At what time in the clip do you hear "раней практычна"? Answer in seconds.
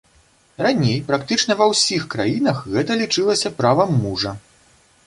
0.65-1.57